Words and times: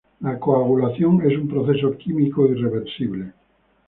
La 0.21 0.39
coagulación 0.39 1.21
es 1.29 1.37
un 1.37 1.47
proceso 1.47 1.95
químico 1.95 2.47
irreversible. 2.47 3.33